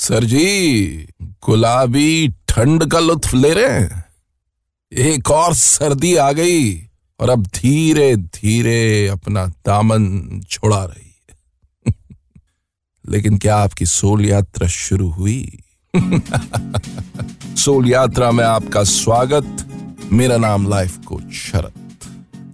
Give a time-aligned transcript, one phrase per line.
[0.00, 0.86] Sir जी,
[1.22, 4.04] गुलाबी ठंड का लुत्फ ले रहे हैं।
[4.92, 6.74] एक और सर्दी आ गई
[7.20, 11.36] और अब धीरे धीरे अपना दामन छोड़ा रही है।
[13.08, 15.62] लेकिन क्या आपकी सोल यात्रा शुरू हुई?
[17.56, 19.66] सोल यात्रा में आपका स्वागत,
[20.12, 21.98] मेरा नाम लाइफ कोच शरद।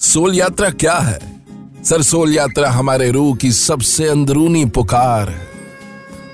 [0.00, 1.44] सोल यात्रा क्या है?
[1.84, 5.51] सर, सोल यात्रा हमारे रूह की सबसे अंदरूनी पुकार है।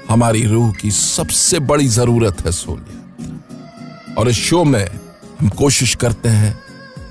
[0.09, 2.87] हमारी रूह की सबसे बड़ी ज़रूरत है यात्रा
[4.19, 4.87] और इस शो में
[5.41, 6.59] हम कोशिश करते हैं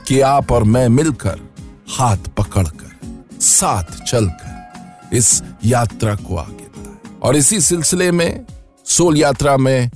[0.08, 1.40] कि आप और मैं मिलकर
[1.90, 2.92] हाथ पकड़कर,
[3.42, 6.68] साथ चलकर इस यात्रा को आगे
[7.24, 8.46] और इसी सिलसिले में
[8.86, 9.92] सोल यात्रा में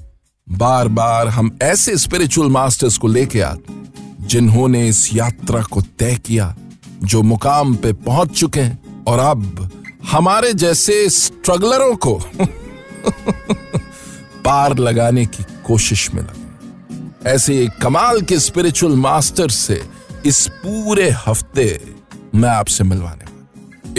[0.50, 3.74] बार बार हम ऐसे स्पिरिचुअल मास्टर्स को लेके आते
[4.26, 6.56] जिन्होंने इस यात्रा को तय किया,
[7.04, 9.70] जो मुकाम पे पहुँच चुके हैं। और अब
[10.12, 12.20] हमारे जैसे स्ट्रगलरों को
[14.46, 19.82] पार लगाने की कोशिश में लगे। ऐसे कमाल के स्पिरिचुअल मास्टर से
[20.26, 21.94] इस पूरे हफ़्ते
[22.36, 23.32] मैं आपसे मिलवाने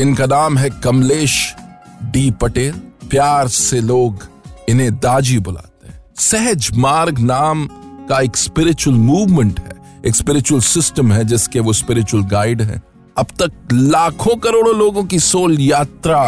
[0.02, 1.54] इनका नाम है कमलेश
[2.02, 2.72] डी पटेल।
[3.10, 4.28] प्यार से लोग
[4.68, 7.68] इन्हें दाजी बुलाते हैं। सहज मार्ग नाम
[8.08, 12.82] का एक स्पिरिचुअल मूवमेंट है। एक स्पिरिचुअल सिस्टम है जिसके वो स्पिरिचुअल गाइड हैं।
[13.16, 16.20] अब तक लाखों करोड़ों लोगों की सोल यात्रा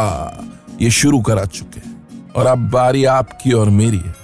[0.83, 1.94] ये शुरू करा चुके हैं।
[2.37, 4.15] और अब बारी आपकी और मेरी है।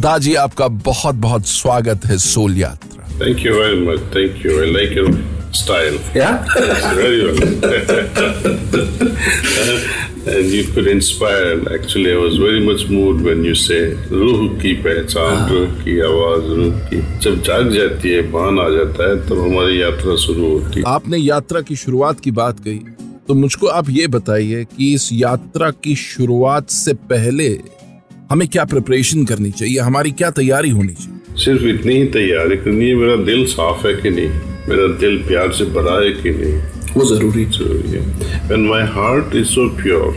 [0.00, 4.70] दाजी आपका बहुत बहुत स्वागत है सोल यात्रा। Thank you very much thank you I
[4.72, 6.34] like your style Yeah?
[6.96, 7.38] very well
[10.30, 11.52] and you could inspire.
[11.76, 13.80] Actually i was very much moved when you say
[14.12, 19.08] रूह की पहचान रूह की आवाज़ रूह की जब जाग जाती है भान आ जाता
[19.10, 22.80] है तब हमारी यात्रा शुरू होती है। आपने यात्रा की शुरुआत की बात कही।
[23.28, 27.48] तो मुझको आप ये बताइए कि इस यात्रा की शुरुआत से पहले
[28.30, 32.88] हमें क्या प्रिपरेशन करनी चाहिए हमारी क्या तैयारी होनी चाहिए सिर्फ़ इतनी ही तैयारी करनी
[32.88, 34.28] है मेरा दिल साफ़ है कि नहीं
[34.68, 36.54] मेरा दिल प्यार से भरा है कि नहीं
[36.96, 38.04] वो ज़रूरी ज़रूरी है
[38.50, 40.12] when my heart is so pure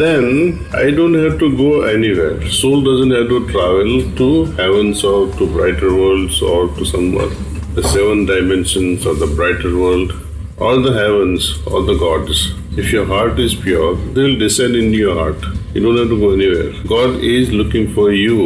[0.00, 0.28] then
[0.74, 4.28] I don't have to go anywhere soul doesn't have to travel to
[4.60, 7.28] heavens or to brighter worlds or to somewhere
[7.74, 10.16] the seven dimensions of the brighter world
[10.58, 14.96] or the heavens or the gods if your heart is pure they will descend into
[14.96, 15.42] your heart
[15.74, 18.36] you don't have to go anywhere god is looking for you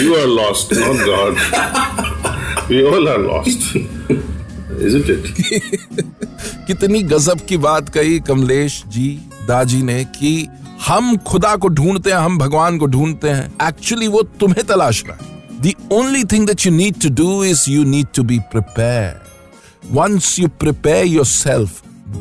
[0.00, 3.68] you are lost not god we all are lost
[4.88, 5.30] isn't it
[6.66, 9.08] कितनी गजब की बात कही कमलेश जी
[9.48, 10.32] दाजी ने कि
[10.86, 15.16] हम खुदा को ढूंढते हैं हम भगवान को ढूंढते हैं एक्चुअली वो तुम्हें तलाश रहा
[15.20, 15.34] है
[15.66, 19.22] The only thing that you need to do is you need to be prepared.
[19.94, 21.70] Once you prepare yourself,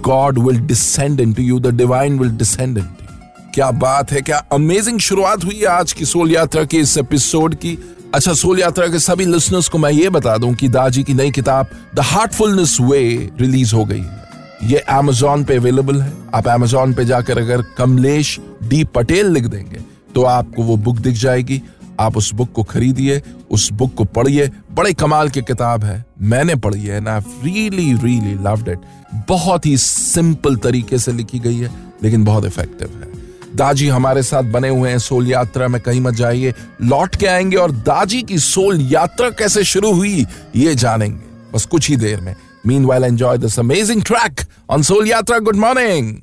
[0.08, 3.54] God will descend into you, the divine will descend into you.
[3.54, 4.22] क्या बात है?
[4.22, 7.96] क्या अमेजिंग शुरुआत हुई है आज की सोल यात्रा के इस एपिसोड की?
[8.16, 11.32] अच्छा सोल यात्रा के सभी लिसनर्स को मैं ये बता दूँ कि दाजी की नई
[11.32, 14.24] किताब द हार्टफुलनेस वे रिलीज़ हो गई है।
[14.64, 19.80] ये Amazon पे अवेलेबल है। आप Amazon पे जाकर अगर कमलेश डी पटेल लिख देंगे
[20.16, 21.62] तो आपको वो बुक दिख जाएगी।
[22.00, 23.22] आप उस बुक को खरीदिए
[23.56, 28.34] उस बुक को पढ़िए। बड़े कमाल की किताब है। मैंने पढ़ी है ना रियली रियली
[28.44, 28.80] लव्ड इट
[29.28, 31.70] बहुत ही सिंपल तरीके से लिखी गई है,
[32.04, 36.14] लेकिन बहुत इफ़ेक्टिव है। दाजी हमारे साथ बने हुए हैं सोल यात्रा में, कहीं मत
[36.14, 41.66] जाइए। लौट के आएँगे और दाजी की सोल यात्रा कैसे शुरू हुई, ये जानेंगे। बस
[41.66, 42.36] कुछ ही देर में।
[42.68, 46.16] Mean well enjoy this amazing track on soul यात्रा गुड मॉर्निंग